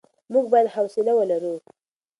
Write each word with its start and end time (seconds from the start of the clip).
موږ 0.31 0.45
بايد 0.51 0.67
حوصله 0.75 1.11
ولرو. 1.15 1.55